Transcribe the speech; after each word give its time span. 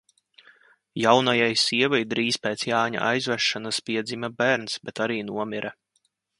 Jaunajai 1.03 1.49
sievai, 1.63 1.99
drīz 2.15 2.39
pēc 2.47 2.65
Jāņa 2.71 3.05
aizvešanas 3.11 3.83
piedzima 3.91 4.33
bērns, 4.43 4.83
bet 4.89 5.07
arī 5.07 5.23
nomira. 5.33 5.77